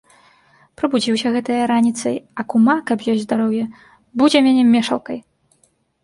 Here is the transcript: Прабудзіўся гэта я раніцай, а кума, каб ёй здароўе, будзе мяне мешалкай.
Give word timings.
Прабудзіўся 0.81 1.31
гэта 1.35 1.57
я 1.57 1.65
раніцай, 1.71 2.15
а 2.43 2.45
кума, 2.53 2.75
каб 2.91 3.03
ёй 3.13 3.19
здароўе, 3.25 3.61
будзе 4.23 4.37
мяне 4.47 4.63
мешалкай. 4.71 5.19